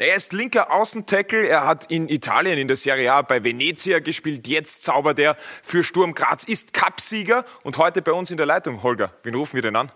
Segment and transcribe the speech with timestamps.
[0.00, 1.48] Er ist linker Außentackle.
[1.48, 4.46] Er hat in Italien in der Serie A bei Venezia gespielt.
[4.46, 8.84] Jetzt zaubert er für Sturm Graz, ist Cupsieger und heute bei uns in der Leitung.
[8.84, 9.90] Holger, wen rufen wir denn an?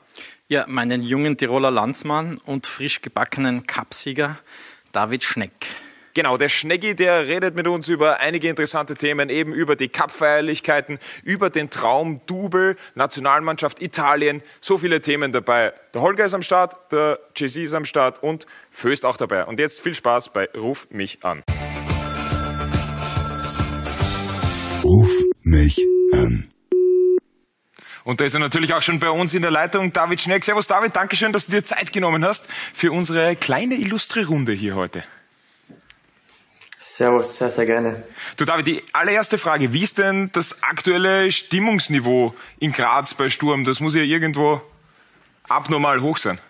[0.48, 4.40] Ja, meinen jungen Tiroler Landsmann und frisch gebackenen Cupsieger
[4.90, 5.52] David Schneck.
[6.14, 10.98] Genau, der Schneggi, der redet mit uns über einige interessante Themen, eben über die Cup-Feierlichkeiten,
[11.24, 15.72] über den Traum Double, Nationalmannschaft Italien, so viele Themen dabei.
[15.94, 19.46] Der Holger ist am Start, der JC ist am Start und Föst auch dabei.
[19.46, 21.42] Und jetzt viel Spaß bei Ruf mich an.
[24.84, 25.10] Ruf
[25.42, 25.78] mich
[26.12, 26.48] an.
[28.04, 30.44] Und da ist er natürlich auch schon bei uns in der Leitung, David Schneck.
[30.44, 34.74] Servus David, Dankeschön, dass du dir Zeit genommen hast für unsere kleine illustre Runde hier
[34.74, 35.04] heute.
[36.84, 38.02] Servus, sehr, sehr gerne.
[38.36, 43.62] Du David, die allererste Frage, wie ist denn das aktuelle Stimmungsniveau in Graz bei Sturm?
[43.62, 44.60] Das muss ja irgendwo
[45.48, 46.40] abnormal hoch sein.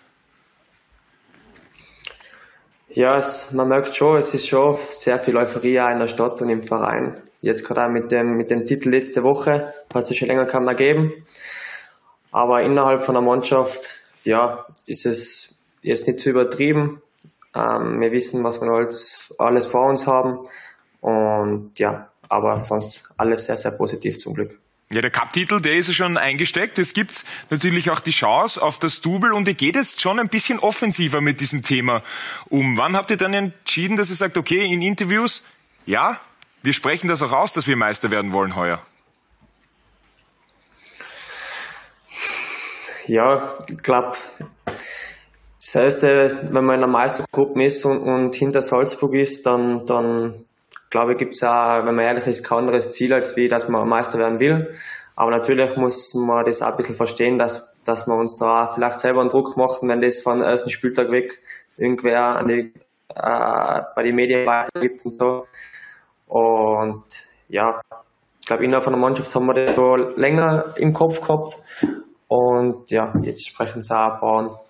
[2.89, 6.49] Ja, es, man merkt schon, es ist schon sehr viel Euphorie in der Stadt und
[6.49, 7.21] im Verein.
[7.41, 10.65] Jetzt gerade auch mit dem, mit dem Titel letzte Woche, hat es schon länger kaum
[10.65, 11.13] mehr gegeben.
[12.31, 17.03] Aber innerhalb von der Mannschaft, ja, ist es jetzt nicht zu übertrieben.
[17.55, 20.39] Ähm, wir wissen, was wir alles, alles vor uns haben.
[21.01, 24.59] Und ja, aber sonst alles sehr, sehr positiv zum Glück.
[24.91, 26.77] Ja, der Cup-Titel, der ist ja schon eingesteckt.
[26.77, 30.29] Es gibt natürlich auch die Chance auf das Double und ihr geht jetzt schon ein
[30.29, 32.03] bisschen offensiver mit diesem Thema
[32.49, 32.77] um.
[32.77, 35.43] Wann habt ihr dann entschieden, dass ihr sagt, okay, in Interviews,
[35.87, 36.19] ja,
[36.61, 38.85] wir sprechen das auch aus, dass wir Meister werden wollen heuer?
[43.07, 44.13] Ja, ich glaube,
[45.73, 50.45] das heißt, wenn man in der Meistergruppe ist und, und hinter Salzburg ist, dann, dann
[50.91, 53.67] glaube ich, gibt es auch, wenn man ehrlich ist, kein anderes Ziel, als wie, dass
[53.67, 54.75] man Meister werden will.
[55.15, 58.99] Aber natürlich muss man das auch ein bisschen verstehen, dass, dass wir uns da vielleicht
[58.99, 61.39] selber einen Druck machen, wenn das von ersten Spieltag weg
[61.77, 62.73] irgendwer an die,
[63.15, 65.45] äh, bei den Medien weitergibt und so.
[66.27, 67.03] Und
[67.49, 67.81] ja,
[68.41, 71.57] ich glaube, innerhalb von der Mannschaft haben wir das schon länger im Kopf gehabt.
[72.27, 74.63] Und ja, jetzt sprechen sie auch ein paar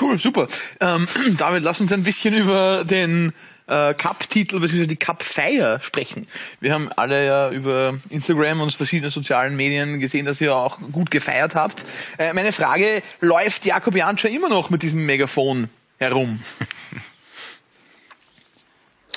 [0.00, 0.48] Cool, super.
[0.80, 1.06] Ähm,
[1.38, 3.32] David, lass uns ein bisschen über den
[3.66, 4.86] äh, Cup-Titel bzw.
[4.86, 6.26] die Cup-Feier sprechen.
[6.60, 11.10] Wir haben alle ja über Instagram und verschiedene sozialen Medien gesehen, dass ihr auch gut
[11.10, 11.84] gefeiert habt.
[12.18, 16.40] Äh, meine Frage, läuft Jakob Janscher immer noch mit diesem Megafon herum?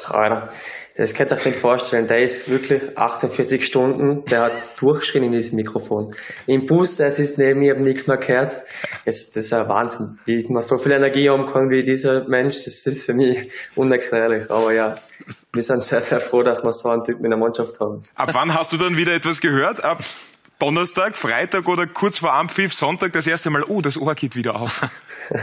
[0.09, 0.49] Alter,
[0.95, 2.07] das könnt ihr euch nicht vorstellen.
[2.07, 6.07] Der ist wirklich 48 Stunden, der hat durchgeschrien in diesem Mikrofon.
[6.47, 8.63] Im Bus, es ist neben mir, ich habe nichts mehr gehört.
[9.05, 12.63] Das, das ist ein Wahnsinn, wie man so viel Energie haben kann wie dieser Mensch.
[12.63, 14.49] Das ist für mich unerklärlich.
[14.49, 14.95] Aber ja,
[15.53, 18.03] wir sind sehr, sehr froh, dass wir so einen Typen in der Mannschaft haben.
[18.15, 19.83] Ab wann hast du dann wieder etwas gehört?
[19.83, 19.99] Ab
[20.59, 24.55] Donnerstag, Freitag oder kurz vor Ampfiff, Sonntag das erste Mal, oh, das Ohr geht wieder
[24.55, 24.87] auf.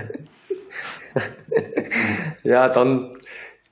[2.42, 3.12] ja, dann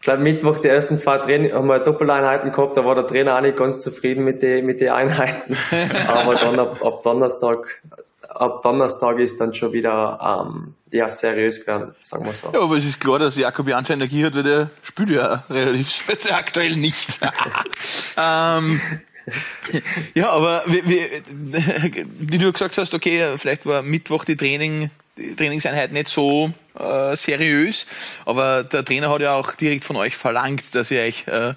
[0.00, 3.36] ich glaube, Mittwoch die ersten zwei Training haben wir Doppeleinheiten gehabt, da war der Trainer
[3.36, 5.54] auch nicht ganz zufrieden mit den mit den Einheiten.
[6.08, 7.82] Aber dann ab, ab Donnerstag
[8.30, 12.50] ab Donnerstag ist dann schon wieder ähm, ja, seriös geworden, sagen wir so.
[12.52, 16.08] Ja, aber es ist klar, dass Jakob Janscher Energie hat, weil der spielt ja relativ
[16.30, 17.18] aktuell nicht.
[18.16, 18.80] ähm,
[20.14, 21.06] ja, aber wie, wie,
[22.18, 27.16] wie, du gesagt hast, okay, vielleicht war Mittwoch die Training, die Trainingseinheit nicht so äh,
[27.16, 27.86] seriös,
[28.25, 31.54] aber der Trainer hat ja auch direkt von euch verlangt, dass ihr euch äh,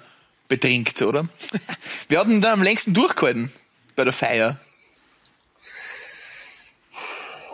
[0.48, 1.26] betrinkt, oder?
[2.08, 3.52] Wer hat denn da am längsten durchgehalten
[3.96, 4.58] bei der Feier?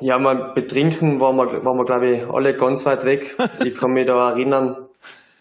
[0.01, 3.37] Ja, mal betrinken waren wir, waren wir glaube ich, alle ganz weit weg.
[3.65, 4.89] Ich kann mich da erinnern,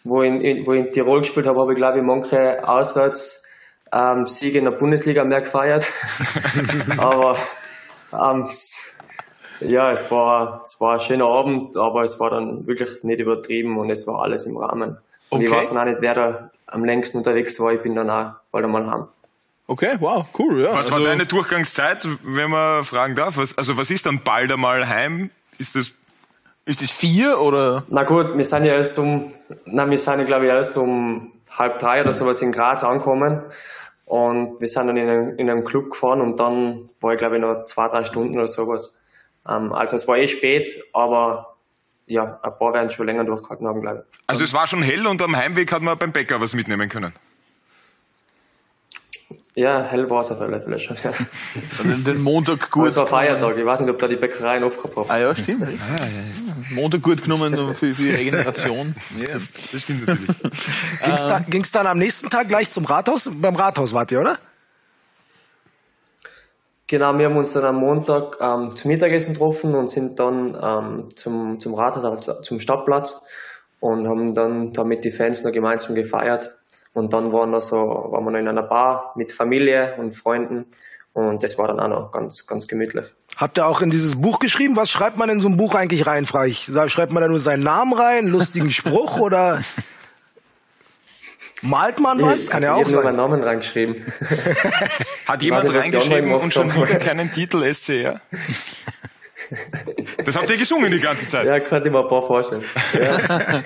[0.04, 3.44] wo ich in, wo ich in Tirol gespielt habe, habe ich glaube ich manche auswärts
[3.94, 5.90] ähm, Siege in der Bundesliga mehr gefeiert.
[6.98, 7.38] Aber
[8.14, 8.50] ähm,
[9.62, 13.78] ja, es war, es war ein schöner Abend, aber es war dann wirklich nicht übertrieben
[13.78, 14.98] und es war alles im Rahmen.
[15.30, 15.46] Und okay.
[15.46, 17.74] ich weiß noch nicht, wer da am längsten unterwegs war.
[17.74, 19.08] Ich bin dann auch bald einmal heim.
[19.68, 20.70] Okay, wow, cool, ja.
[20.70, 23.38] Was also, war deine Durchgangszeit, wenn man fragen darf?
[23.38, 25.30] Was, also was ist dann bald einmal heim?
[25.58, 25.92] Ist das
[26.66, 27.84] ist das vier oder?
[27.90, 29.34] Na gut, wir sind ja erst um,
[29.66, 33.42] na, wir sind ja glaube ich erst um halb drei oder sowas in Graz angekommen.
[34.06, 37.36] Und wir sind dann in einem, in einem Club gefahren und dann war ich glaube
[37.36, 39.00] ich noch zwei, drei Stunden oder sowas
[39.48, 41.58] ähm, also es war eh spät, aber
[42.06, 44.20] ja, ein paar werden schon länger durchgehalten haben, glaube ich.
[44.28, 47.14] Also es war schon hell und am Heimweg hat man beim Bäcker was mitnehmen können?
[49.56, 50.96] Ja, hell war es auf alle Fälle schon.
[51.04, 51.12] Ja.
[51.84, 52.88] den, Montag gut.
[52.88, 55.10] Es war Feiertag, ich weiß nicht, ob da die Bäckereien aufgehabt haben.
[55.10, 55.64] Ah ja, stimmt.
[55.64, 58.96] Ah, ja, ja, Montag gut genommen für, für die Regeneration.
[59.20, 60.36] ja, das, das stimmt natürlich.
[61.04, 63.30] Ging's, da, ging's dann am nächsten Tag gleich zum Rathaus?
[63.32, 64.38] Beim Rathaus wart ihr, oder?
[66.90, 71.08] Genau, wir haben uns dann am Montag ähm, zum Mittagessen getroffen und sind dann ähm,
[71.16, 73.22] zum, zum Rathaus, also zum Stadtplatz.
[73.80, 76.58] und haben dann da mit den Fans noch gemeinsam gefeiert.
[76.94, 80.66] Und dann waren, da so, waren wir noch in einer Bar mit Familie und Freunden
[81.14, 83.14] und das war dann auch noch ganz, ganz gemütlich.
[83.38, 84.76] Habt ihr auch in dieses Buch geschrieben?
[84.76, 86.72] Was schreibt man in so ein Buch eigentlich rein, frage ich?
[86.88, 89.60] Schreibt man da nur seinen Namen rein, lustigen Spruch oder
[91.62, 92.50] malt man was?
[92.50, 93.04] Kann also ja auch nur sein.
[93.04, 93.96] meinen Namen reingeschrieben.
[95.28, 98.22] Hat jemand reingeschrieben und schon wieder keinen Titel SCR?
[100.26, 101.48] Das habt ihr gesungen die ganze Zeit.
[101.48, 102.64] Ja, könnte ich mir ein paar vorstellen.
[102.94, 103.64] Ja,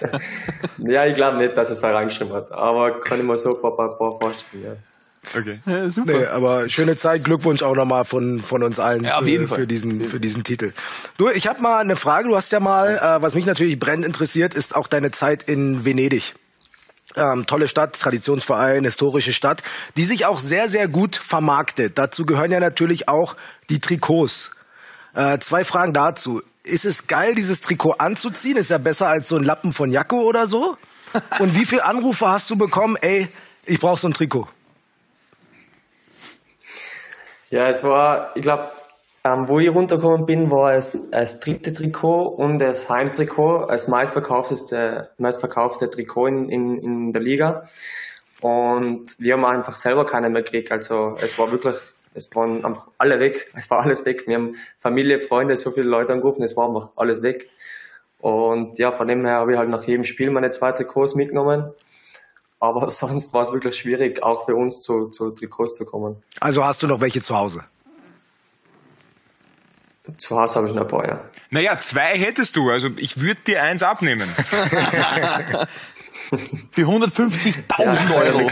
[0.78, 3.62] ja ich glaube nicht, dass es wer reingeschrieben hat, aber kann ich mir so ein
[3.62, 4.64] paar, paar, paar vorstellen.
[4.64, 4.76] Ja.
[5.40, 5.60] Okay.
[5.66, 6.14] Ja, super.
[6.14, 9.68] Nee, aber schöne Zeit, Glückwunsch auch nochmal von, von uns allen Ja, auf für, für,
[9.68, 10.74] diesen, für diesen Titel.
[11.18, 14.06] Du, ich habe mal eine Frage, du hast ja mal, äh, was mich natürlich brennend
[14.06, 16.34] interessiert, ist auch deine Zeit in Venedig.
[17.16, 19.62] Ähm, tolle Stadt, Traditionsverein, historische Stadt,
[19.98, 21.98] die sich auch sehr, sehr gut vermarktet.
[21.98, 23.36] Dazu gehören ja natürlich auch
[23.70, 24.52] die Trikots.
[25.14, 26.42] Äh, zwei Fragen dazu.
[26.64, 28.58] Ist es geil, dieses Trikot anzuziehen?
[28.58, 30.78] Ist ja besser als so ein Lappen von Jacke oder so?
[31.40, 32.96] Und wie viele Anrufe hast du bekommen?
[33.02, 33.28] Ey,
[33.66, 34.48] ich brauche so ein Trikot.
[37.52, 38.72] Ja, es war, ich glaube,
[39.26, 45.12] ähm, wo ich runtergekommen bin, war es das dritte Trikot und das Heimtrikot als meistverkaufteste,
[45.18, 47.64] meistverkaufte Trikot in, in, in der Liga.
[48.42, 50.72] Und wir haben einfach selber keine mehr gekriegt.
[50.74, 51.78] Also es war wirklich,
[52.14, 53.48] es waren einfach alle weg.
[53.56, 54.28] Es war alles weg.
[54.28, 57.48] Wir haben Familie, Freunde, so viele Leute angerufen, es war einfach alles weg.
[58.20, 61.72] Und ja, von dem her habe ich halt nach jedem Spiel meine zwei Trikots mitgenommen.
[62.60, 66.22] Aber sonst war es wirklich schwierig, auch für uns zu, zu Trikots zu kommen.
[66.42, 67.64] Also hast du noch welche zu Hause?
[70.18, 71.22] Zu Hause habe ich noch ein paar, ja.
[71.50, 74.28] Naja, zwei hättest du, also ich würde dir eins abnehmen.
[76.72, 78.50] Für 150.000 Euro.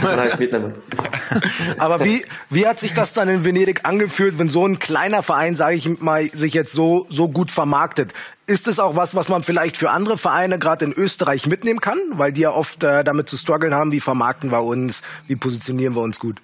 [1.77, 5.55] Aber wie, wie hat sich das dann in Venedig angefühlt, wenn so ein kleiner Verein,
[5.55, 8.13] sage ich mal, sich jetzt so, so gut vermarktet?
[8.45, 11.97] Ist es auch was, was man vielleicht für andere Vereine gerade in Österreich mitnehmen kann?
[12.11, 15.95] Weil die ja oft äh, damit zu strugglen haben, wie vermarkten wir uns, wie positionieren
[15.95, 16.37] wir uns gut?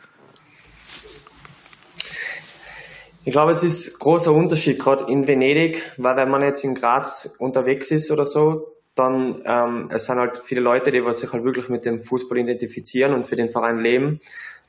[3.28, 6.76] Ich glaube, es ist ein großer Unterschied, gerade in Venedig, weil wenn man jetzt in
[6.76, 11.44] Graz unterwegs ist oder so, dann ähm, es sind halt viele Leute, die sich halt
[11.44, 14.22] wirklich mit dem Fußball identifizieren und für den Verein leben.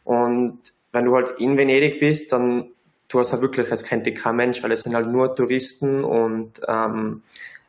[0.02, 0.58] Und
[0.90, 2.72] wenn du halt in Venedig bist, dann
[3.06, 6.02] du hast halt wirklich, es kennt dich kein Mensch, weil es sind halt nur Touristen
[6.02, 7.22] und ähm,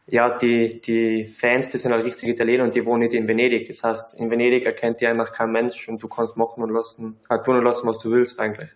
[0.08, 3.68] ja, die, die Fans, die sind halt richtig Italiener und die wohnen nicht in Venedig.
[3.68, 7.20] Das heißt, in Venedig erkennt dich einfach kein Mensch und du kannst machen und lassen,
[7.30, 8.76] halt tun und lassen, was du willst eigentlich.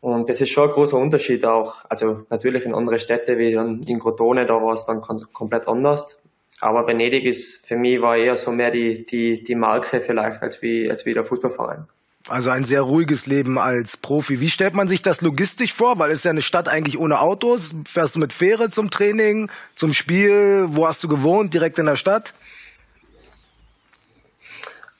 [0.00, 1.84] Und das ist schon ein großer Unterschied auch.
[1.88, 5.68] Also natürlich in andere Städte wie dann in Crotone, da war es dann kom komplett
[5.68, 6.22] anders.
[6.60, 10.62] Aber Venedig ist für mich war eher so mehr die, die, die Marke vielleicht als
[10.62, 11.86] wie, als wie der Fußballverein.
[12.28, 14.40] Also ein sehr ruhiges Leben als Profi.
[14.40, 15.98] Wie stellt man sich das logistisch vor?
[15.98, 17.74] Weil es ist ja eine Stadt eigentlich ohne Autos.
[17.88, 20.66] Fährst du mit Fähre zum Training, zum Spiel?
[20.68, 21.54] Wo hast du gewohnt?
[21.54, 22.34] Direkt in der Stadt?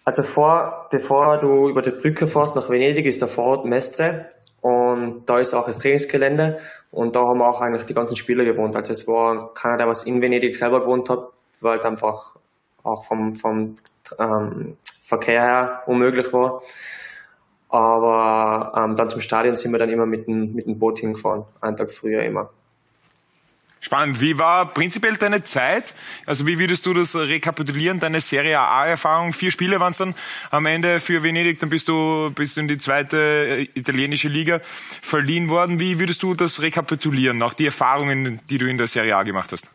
[0.05, 4.29] Also vor, bevor du über die Brücke fährst nach Venedig, ist der Vorort Mestre
[4.60, 6.58] und da ist auch das Trainingsgelände
[6.90, 8.76] und da haben auch eigentlich die ganzen Spieler gewohnt.
[8.76, 11.28] Also es war keiner, der was in Venedig selber gewohnt hat,
[11.60, 12.36] weil es einfach
[12.82, 13.74] auch vom, vom
[14.18, 16.62] ähm, Verkehr her unmöglich war.
[17.68, 21.44] Aber ähm, dann zum Stadion sind wir dann immer mit dem, mit dem Boot hingefahren,
[21.60, 22.50] einen Tag früher immer.
[23.82, 24.21] Spannend.
[24.21, 25.94] Wie war prinzipiell deine Zeit?
[26.27, 29.32] Also wie würdest du das rekapitulieren, deine Serie A-Erfahrung?
[29.32, 30.15] Vier Spiele waren es dann
[30.50, 34.60] am Ende für Venedig, dann bist du, bist du in die zweite äh, italienische Liga
[35.01, 35.81] verliehen worden.
[35.81, 39.51] Wie würdest du das rekapitulieren, nach die Erfahrungen, die du in der Serie A gemacht
[39.51, 39.70] hast?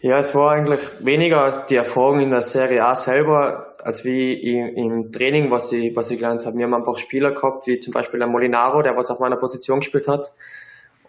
[0.00, 5.10] Ja, es war eigentlich weniger die Erfahrung in der Serie A selber, als wie im,
[5.10, 6.58] Training, was ich, was ich gelernt habe.
[6.58, 9.78] Wir haben einfach Spieler gehabt, wie zum Beispiel der Molinaro, der was auf meiner Position
[9.78, 10.32] gespielt hat.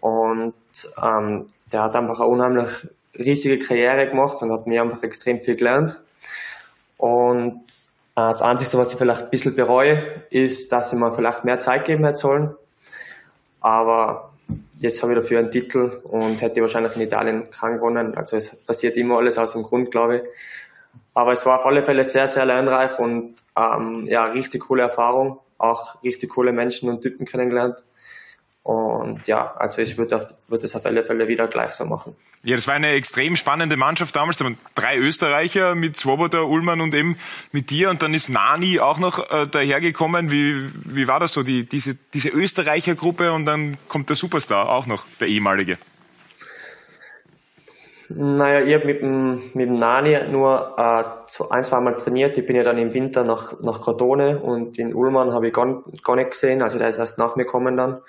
[0.00, 0.54] Und
[1.02, 2.68] ähm, der hat einfach eine unheimlich
[3.18, 6.00] riesige Karriere gemacht und hat mir einfach extrem viel gelernt.
[6.96, 7.60] Und
[8.16, 11.58] äh, das Einzige, was ich vielleicht ein bisschen bereue, ist, dass ich mir vielleicht mehr
[11.58, 12.54] Zeit geben hätte sollen.
[13.60, 14.30] Aber
[14.74, 18.14] jetzt habe ich dafür einen Titel und hätte wahrscheinlich in Italien keinen gewonnen.
[18.14, 20.22] Also es passiert immer alles aus dem Grund, glaube ich.
[21.14, 25.40] Aber es war auf alle Fälle sehr, sehr lernreich und ähm, ja, richtig coole Erfahrung.
[25.58, 27.84] Auch richtig coole Menschen und Typen kennengelernt.
[28.68, 32.14] Und ja, also ich würde würd es auf alle Fälle wieder gleich so machen.
[32.42, 34.36] Ja, das war eine extrem spannende Mannschaft damals.
[34.36, 37.16] Da waren drei Österreicher mit Swoboda, Ullmann und eben
[37.50, 37.88] mit dir.
[37.88, 40.30] Und dann ist Nani auch noch äh, dahergekommen.
[40.30, 43.32] Wie, wie war das so, die, diese, diese Österreichergruppe?
[43.32, 45.78] Und dann kommt der Superstar auch noch, der ehemalige.
[48.10, 51.04] Naja, ich habe mit dem, mit dem Nani nur äh,
[51.54, 52.36] ein, zwei Mal trainiert.
[52.36, 55.82] Ich bin ja dann im Winter nach, nach Crotone und in Ullmann habe ich gar,
[56.04, 56.60] gar nicht gesehen.
[56.60, 58.02] Also der ist erst nach mir gekommen dann.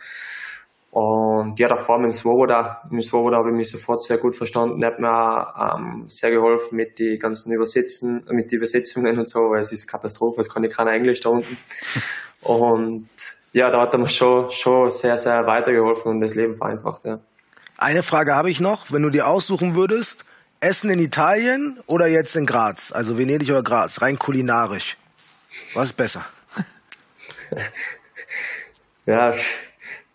[0.91, 4.35] Und ja, davor mit dem Swoboda, mit dem Swoboda habe ich mich sofort sehr gut
[4.35, 4.81] verstanden.
[4.81, 9.51] Er hat mir ähm, sehr geholfen mit den ganzen Übersetzen, mit den Übersetzungen und so,
[9.51, 11.57] weil es ist Katastrophe, es kann ich keiner Englisch da unten.
[12.41, 13.09] Und
[13.51, 17.19] ja, da hat er mir schon, schon sehr, sehr weitergeholfen und das Leben vereinfacht, ja.
[17.77, 18.91] Eine Frage habe ich noch.
[18.91, 20.23] Wenn du dir aussuchen würdest,
[20.61, 22.93] Essen in Italien oder jetzt in Graz?
[22.93, 24.97] Also Venedig oder Graz, rein kulinarisch.
[25.73, 26.25] Was ist besser?
[29.05, 29.33] ja,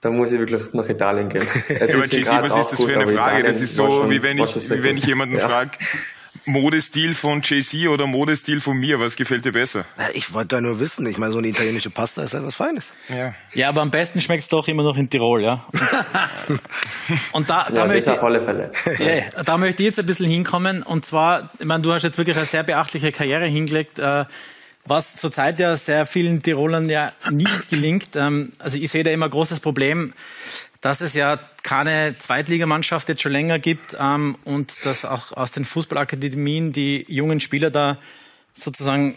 [0.05, 1.43] da muss ich wirklich nach Italien gehen.
[1.69, 3.43] Es ja, ist aber was ist das für eine Frage?
[3.43, 5.49] Das ist so, wie wenn ich, wie wenn ich jemanden ja.
[5.49, 5.71] frage,
[6.45, 9.01] Modestil von JC oder Modestil von mir?
[9.01, 9.87] Was gefällt dir besser?
[9.97, 11.07] Ja, ich wollte da nur wissen.
[11.07, 12.87] Ich meine, so eine italienische Pasta ist halt was Feines.
[13.09, 15.65] Ja, ja aber am besten schmeckt es doch immer noch in Tirol, ja.
[17.33, 18.71] Und da, da, ja, möchte, auf alle Fälle.
[18.99, 20.83] Ja, da möchte ich jetzt ein bisschen hinkommen.
[20.83, 23.99] Und zwar, ich meine, du hast jetzt wirklich eine sehr beachtliche Karriere hingelegt.
[23.99, 24.27] Äh,
[24.87, 28.17] was zurzeit ja sehr vielen Tirolern ja nicht gelingt.
[28.17, 30.13] Ähm, also ich sehe da immer großes Problem,
[30.81, 35.65] dass es ja keine Zweitligamannschaft jetzt schon länger gibt ähm, und dass auch aus den
[35.65, 37.99] Fußballakademien die jungen Spieler da
[38.55, 39.17] sozusagen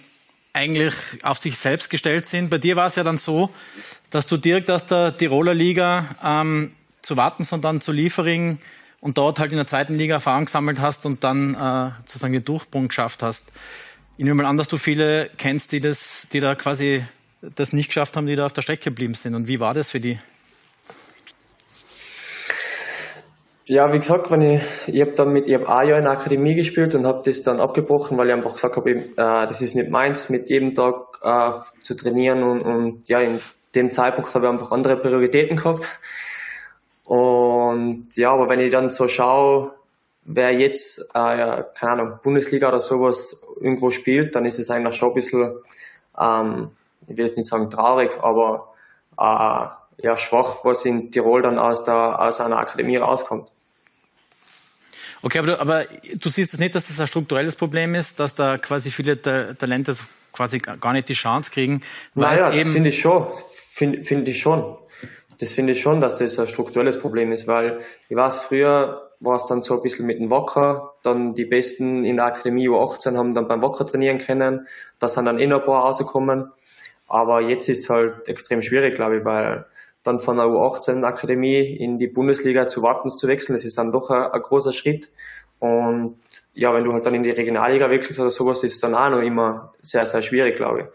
[0.53, 2.49] eigentlich auf sich selbst gestellt sind.
[2.49, 3.51] Bei dir war es ja dann so,
[4.09, 6.71] dass du direkt aus der Tiroler Liga ähm,
[7.01, 8.59] zu Wartens und dann zu Liefering
[8.99, 12.45] und dort halt in der zweiten Liga Erfahrung gesammelt hast und dann äh, sozusagen den
[12.45, 13.51] Durchbruch geschafft hast.
[14.19, 17.05] Ich nehme mal an, dass du viele kennst, die das, die da quasi
[17.55, 19.35] das nicht geschafft haben, die da auf der Strecke geblieben sind.
[19.35, 20.17] Und wie war das für die?
[23.65, 26.55] Ja, wie gesagt, wenn ich, ich habe dann mit, ich ein Jahr in der Akademie
[26.55, 29.91] gespielt und habe das dann abgebrochen, weil ich einfach gesagt habe, äh, das ist nicht
[29.91, 31.51] meins, mit jedem Tag äh,
[31.83, 33.39] zu trainieren und, und ja, in
[33.75, 35.99] dem Zeitpunkt habe ich einfach andere Prioritäten gehabt.
[37.03, 39.76] Und ja, aber wenn ich dann so schaue,
[40.27, 45.09] wer jetzt, äh, keine Ahnung, Bundesliga oder sowas irgendwo spielt, dann ist es eigentlich schon
[45.09, 45.55] ein bisschen,
[46.19, 46.71] ähm,
[47.07, 48.73] ich will jetzt nicht sagen traurig, aber
[49.17, 53.51] äh, ja, schwach, was in Tirol dann aus, der, aus einer Akademie rauskommt.
[55.23, 55.83] Okay, aber du, aber
[56.15, 59.95] du siehst es nicht, dass das ein strukturelles Problem ist, dass da quasi viele Talente
[60.31, 61.81] quasi gar nicht die Chance kriegen.
[62.13, 63.27] Naja, das finde ich schon.
[63.69, 64.77] Finde find ich schon.
[65.39, 67.79] Das finde ich schon, dass das ein strukturelles Problem ist, weil
[68.09, 70.93] ich weiß, früher war es dann so ein bisschen mit dem Wacker.
[71.03, 74.67] Dann die Besten in der Akademie U18 haben dann beim Wacker trainieren können.
[74.99, 76.51] Da sind dann eh noch ein paar rausgekommen.
[77.07, 79.65] Aber jetzt ist es halt extrem schwierig, glaube ich, weil
[80.03, 83.91] dann von der U18 Akademie in die Bundesliga zu Wartens zu wechseln, das ist dann
[83.91, 85.09] doch ein, ein, großer Schritt.
[85.59, 86.17] Und
[86.53, 89.21] ja, wenn du halt dann in die Regionalliga wechselst oder sowas, ist dann auch noch
[89.21, 90.85] immer sehr, sehr schwierig, glaube ich.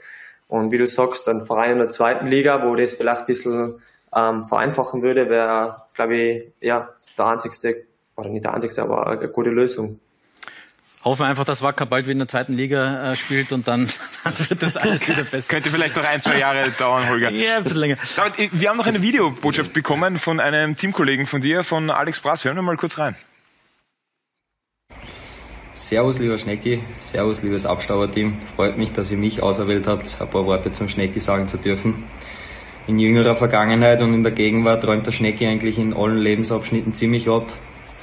[0.49, 3.83] Und wie du sagst, ein Verein in der zweiten Liga, wo das vielleicht ein bisschen
[4.15, 7.85] ähm, vereinfachen würde, wäre, glaube ich, ja, der einzigste
[8.17, 10.01] oder nicht der einzigste, aber eine gute Lösung.
[11.05, 13.89] Hoffen wir einfach, dass Wacker bald wieder in der zweiten Liga äh, spielt und dann,
[14.25, 15.53] dann wird das alles wieder besser.
[15.53, 17.31] Könnte vielleicht noch ein, zwei Jahre dauern, Holger.
[17.31, 17.97] Ja, ein bisschen länger.
[18.19, 22.45] Aber wir haben noch eine Videobotschaft bekommen von einem Teamkollegen von dir, von Alex Brass.
[22.45, 23.17] Hören wir mal kurz rein.
[25.73, 26.85] Servus, lieber Schnecki.
[27.01, 28.41] Servus, liebes Abstauberteam.
[28.55, 32.05] Freut mich, dass ihr mich auserwählt habt, ein paar Worte zum Schnecki sagen zu dürfen.
[32.87, 37.29] In jüngerer Vergangenheit und in der Gegenwart räumt der Schnecki eigentlich in allen Lebensabschnitten ziemlich
[37.29, 37.53] ab.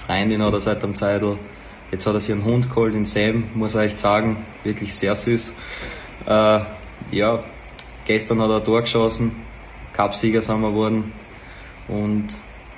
[0.09, 1.37] Freundin hat er seit dem Zeitl.
[1.91, 4.43] Jetzt hat er sich einen Hund geholt, den Sam, muss ich echt sagen.
[4.63, 5.53] Wirklich sehr süß.
[6.25, 6.59] Äh,
[7.11, 7.39] ja,
[8.05, 9.35] gestern hat er Tor geschossen.
[9.93, 11.13] Cupsieger sind wir geworden.
[11.87, 12.29] Und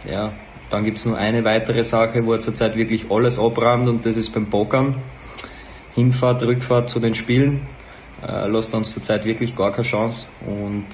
[0.03, 0.33] ja,
[0.69, 4.31] dann gibt's nur eine weitere Sache, wo er zurzeit wirklich alles abräumt und das ist
[4.31, 5.01] beim Pokern.
[5.95, 7.65] Hinfahrt, Rückfahrt zu den Spielen.
[8.21, 10.27] Äh, lässt uns zurzeit wirklich gar keine Chance.
[10.45, 10.87] Und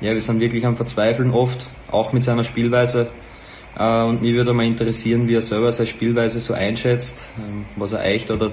[0.00, 3.10] ja, wir sind wirklich am Verzweifeln oft, auch mit seiner Spielweise.
[3.76, 7.92] Äh, und mich würde mal interessieren, wie er selber seine Spielweise so einschätzt, ähm, was
[7.92, 8.52] er echt oder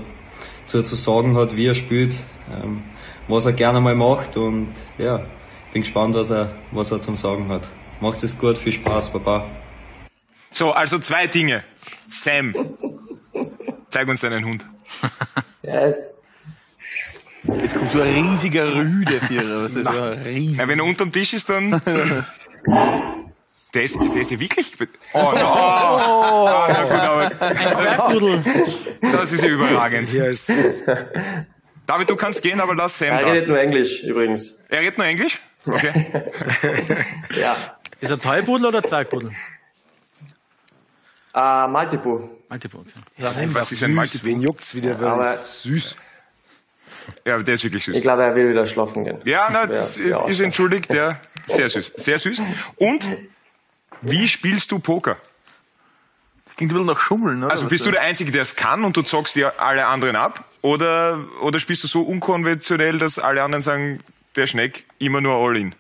[0.66, 2.16] zu, zu sagen hat, wie er spielt,
[2.52, 2.84] ähm,
[3.28, 5.26] was er gerne mal macht und ja,
[5.74, 7.68] bin gespannt, was er, was er zum Sagen hat.
[8.00, 9.50] Macht es gut, viel Spaß, Baba.
[10.52, 11.64] So, also zwei Dinge.
[12.08, 12.56] Sam,
[13.90, 14.66] zeig uns deinen Hund.
[17.44, 19.64] Jetzt kommt so ein riesiger Rüdevierer.
[19.64, 20.64] Was ist so ein riesiger.
[20.64, 21.82] Ja, wenn er unterm Tisch ist, dann.
[23.78, 24.74] Der ist, der ist ja wirklich.
[25.14, 25.24] Oh, no.
[25.24, 28.08] oh, ah, na gut, aber.
[28.08, 29.12] Ein.
[29.12, 30.12] Das ist ja überragend.
[30.12, 30.52] Yes.
[31.86, 33.28] David, du kannst gehen, aber lass Sam Er da.
[33.28, 34.64] redet nur Englisch übrigens.
[34.70, 35.40] Er redet nur Englisch?
[35.68, 35.94] Okay.
[37.40, 37.56] ja.
[38.02, 39.30] Ist er Tollpudel oder Zwergpudel?
[41.36, 42.32] Uh, Multiple.
[42.50, 42.90] Multiple, okay.
[43.18, 44.28] Ja, was ist ein Multiple?
[44.28, 45.96] Wen juckt's, wie der aber süß.
[47.26, 47.96] Ja, der ist wirklich süß.
[47.96, 49.22] Ich glaube, er will wieder schlafen gehen.
[49.24, 51.22] Ja, na, das ist, ist entschuldigt, ja.
[51.46, 51.94] Sehr süß.
[51.96, 52.42] Sehr süß.
[52.78, 53.08] Und
[54.02, 55.18] wie spielst du Poker?
[56.56, 57.52] Klingt ein bisschen nach Schummeln, oder?
[57.52, 60.44] Also bist du der Einzige, der es kann und du zockst dir alle anderen ab?
[60.64, 64.00] Oder, oder spielst du so unkonventionell, dass alle anderen sagen,
[64.36, 65.76] der Schneck immer nur All-In?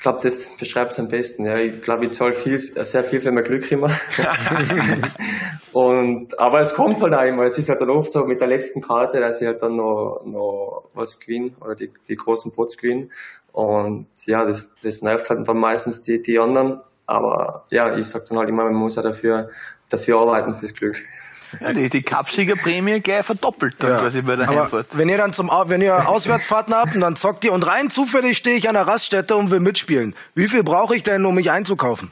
[0.00, 1.44] Ich glaube, das beschreibt es am besten.
[1.44, 3.88] Ja, ich glaube, ich zahle viel, sehr viel für mein Glück immer.
[5.74, 7.44] und, aber es kommt halt auch immer.
[7.44, 10.22] Es ist halt dann oft so mit der letzten Karte, dass ich halt dann noch,
[10.24, 13.10] noch was gewinne oder die, die großen Pots gewinne.
[13.52, 16.80] Und ja, das, das nervt halt dann meistens die, die anderen.
[17.04, 19.50] Aber ja, ich sag dann halt immer, man muss ja dafür,
[19.90, 20.96] dafür arbeiten fürs Glück.
[21.58, 23.98] Ja, die, die Cupsiegerprämie gleich verdoppelt dann Ja.
[23.98, 24.86] quasi bei der Aber Heimfahrt.
[24.92, 28.36] wenn ihr dann zum wenn ihr Auswärtsfahrten habt und dann zockt ihr und rein zufällig
[28.36, 30.14] stehe ich an der Raststätte und will mitspielen.
[30.34, 32.10] Wie viel brauche ich denn, um mich einzukaufen?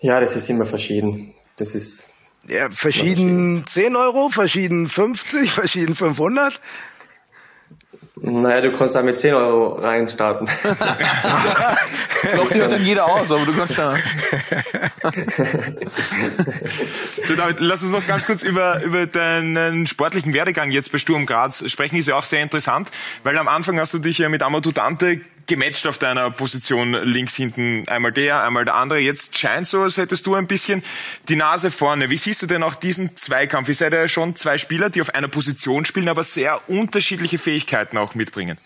[0.00, 1.34] Ja, das ist immer verschieden.
[1.58, 2.08] Das ist,
[2.48, 6.60] Ja, verschieden 10 Euro, verschieden 50, verschieden 500.
[8.20, 10.48] naja, du kannst da mit 10 Euro reinstarten.
[12.22, 13.94] Das ja dann jeder aus, aber du kannst ja.
[17.26, 21.26] Du, David, lass uns noch ganz kurz über, über deinen sportlichen Werdegang jetzt bei Sturm
[21.26, 21.96] Graz sprechen.
[21.96, 22.92] Ist ja auch sehr interessant,
[23.24, 27.34] weil am Anfang hast du dich ja mit Amadou Dante gematcht auf deiner Position links
[27.34, 27.88] hinten.
[27.88, 28.98] Einmal der, einmal der andere.
[28.98, 30.82] Jetzt scheint so, als hättest du ein bisschen
[31.28, 32.10] die Nase vorne.
[32.10, 33.68] Wie siehst du denn auch diesen Zweikampf?
[33.68, 37.98] Ihr seid ja schon zwei Spieler, die auf einer Position spielen, aber sehr unterschiedliche Fähigkeiten
[37.98, 38.58] auch mitbringen.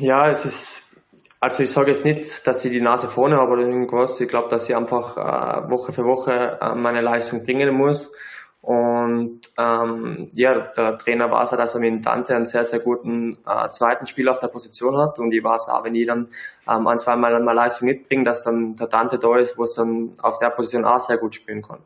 [0.00, 0.96] Ja, es ist,
[1.40, 4.20] also ich sage jetzt nicht, dass ich die Nase vorne habe oder irgendwas.
[4.20, 8.12] Ich glaube, dass ich einfach äh, Woche für Woche äh, meine Leistung bringen muss.
[8.66, 13.32] Und ähm, ja, der Trainer weiß auch, dass er mit Dante einen sehr, sehr guten
[13.46, 15.18] äh, zweiten Spieler auf der Position hat.
[15.18, 16.28] Und ich weiß auch, wenn ich dann
[16.66, 19.74] ähm, ein, zwei Mal meine Leistung mitbringe, dass dann der Dante da ist, wo es
[19.74, 21.80] dann auf der Position auch sehr gut spielen kann.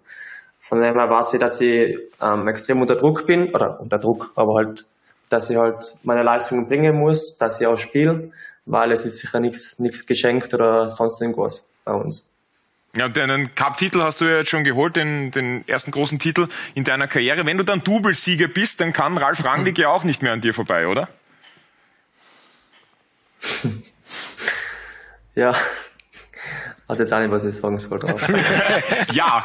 [0.60, 4.30] Von dem her weiß ich, dass ich ähm, extrem unter Druck bin, oder unter Druck,
[4.36, 4.86] aber halt,
[5.30, 8.30] dass ich halt meine Leistungen bringen muss, dass ich auch spiele,
[8.66, 12.27] weil es ist sicher nichts nichts geschenkt oder sonst irgendwas bei uns.
[12.98, 16.84] Ja, deinen Cup-Titel hast du ja jetzt schon geholt, den, den ersten großen Titel in
[16.84, 17.46] deiner Karriere.
[17.46, 20.54] Wenn du dann Doublesieger bist, dann kann Ralf Rangnick ja auch nicht mehr an dir
[20.54, 21.08] vorbei, oder?
[25.34, 25.54] Ja,
[26.88, 28.26] weiß jetzt auch nicht, was ich sagen soll drauf.
[29.12, 29.44] Ja.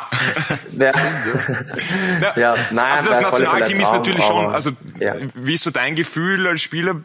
[0.72, 0.92] ja.
[2.22, 5.16] Ja, Ja, nein, also das Nationalteam ist natürlich schon, also ja.
[5.36, 6.96] wie ist so dein Gefühl als Spieler?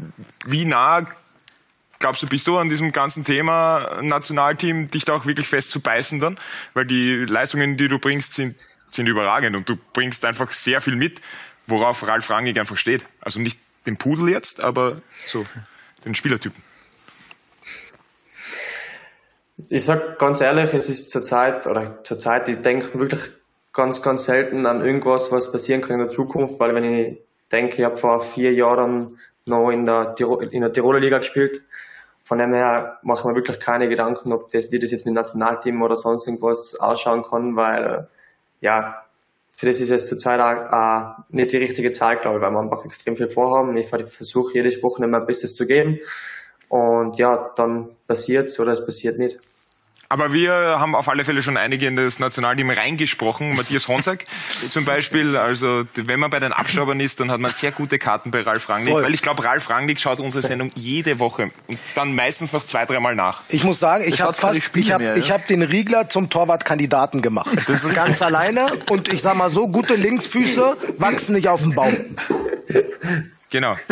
[0.47, 1.07] Wie nah
[1.99, 5.81] glaubst du, bist du an diesem ganzen Thema Nationalteam, dich da auch wirklich fest zu
[5.81, 6.39] beißen dann?
[6.75, 8.57] Weil die Leistungen, die du bringst, sind,
[8.91, 11.21] sind überragend und du bringst einfach sehr viel mit,
[11.67, 13.05] worauf Ralf Rangnick einfach steht.
[13.21, 15.47] Also nicht den Pudel jetzt, aber so
[16.05, 16.63] den Spielertypen.
[19.71, 23.33] Ich sag ganz ehrlich, es ist zurzeit, oder zurzeit, ich denke wirklich
[23.73, 27.19] ganz, ganz selten an irgendwas, was passieren kann in der Zukunft, weil wenn ich
[27.51, 31.63] denke, ich habe vor vier Jahren noch in der, Tirol, in der Tiroler Liga gespielt,
[32.29, 35.15] von dem her mache ich mir wirklich keine Gedanken, ob das, wie das jetzt mit
[35.15, 38.07] dem Nationalteam oder sonst irgendwas ausschauen kann, weil,
[38.61, 39.03] ja,
[39.57, 42.61] für das ist es zurzeit auch, auch nicht die richtige Zeit, glaube ich, weil wir
[42.61, 43.75] einfach extrem viel vorhaben.
[43.79, 46.01] Ich versuche jedes Wochenende mein Bestes zu geben.
[46.69, 49.41] Und ja, dann passiert's oder es passiert nicht.
[50.11, 53.55] Aber wir haben auf alle Fälle schon einige in das Nationalteam reingesprochen.
[53.55, 54.25] Matthias Honsack
[54.71, 55.37] zum Beispiel.
[55.37, 58.69] Also wenn man bei den Abstaubern ist, dann hat man sehr gute Karten bei Ralf
[58.71, 58.93] Rangnick.
[58.93, 59.03] Voll.
[59.03, 62.87] Weil ich glaube, Ralf Rangnick schaut unsere Sendung jede Woche und dann meistens noch zwei,
[62.87, 63.43] dreimal nach.
[63.51, 65.19] Ich muss sagen, ich habe fast, ich habe, mehr, ja.
[65.19, 67.51] ich habe den Riegler zum Torwartkandidaten gemacht.
[67.55, 71.75] Das ist ganz alleine und ich sag mal so, gute Linksfüße wachsen nicht auf dem
[71.75, 71.95] Baum.
[73.51, 73.77] Genau.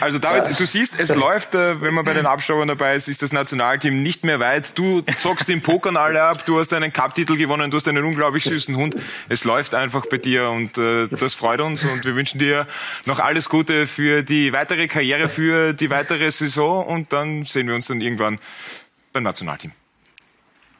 [0.00, 3.20] Also David, du siehst, es läuft, äh, wenn man bei den Abstaubern dabei ist, ist
[3.20, 4.78] das Nationalteam nicht mehr weit.
[4.78, 8.44] Du zockst den Pokern alle ab, du hast einen Cup-Titel gewonnen, du hast einen unglaublich
[8.44, 8.94] süßen Hund.
[9.28, 12.68] Es läuft einfach bei dir und äh, das freut uns und wir wünschen dir
[13.06, 17.74] noch alles Gute für die weitere Karriere, für die weitere Saison und dann sehen wir
[17.74, 18.38] uns dann irgendwann
[19.12, 19.72] beim Nationalteam.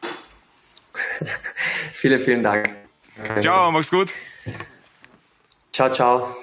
[1.93, 2.71] Vielen, vielen Dank.
[3.41, 4.13] Ciao, mach's gut.
[5.73, 6.37] Ciao, ciao.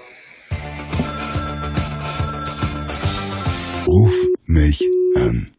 [3.88, 4.14] Ruf
[4.46, 4.82] mich
[5.16, 5.52] an.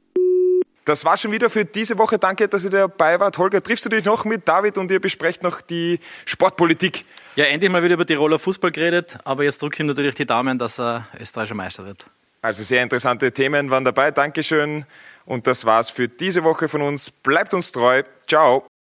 [0.84, 2.18] Das war schon wieder für diese Woche.
[2.18, 3.38] Danke, dass ihr dabei wart.
[3.38, 7.04] Holger, triffst du dich noch mit David und ihr besprecht noch die Sportpolitik?
[7.36, 10.26] Ja, endlich mal wieder über Tiroler Fußball geredet, aber jetzt drücke ich ihm natürlich die
[10.26, 12.06] Daumen, dass er österreichischer Meister wird.
[12.42, 14.10] Also sehr interessante Themen waren dabei.
[14.10, 14.86] Dankeschön.
[15.24, 17.10] Und das war's für diese Woche von uns.
[17.10, 18.02] Bleibt uns treu.
[18.28, 18.66] Ciao.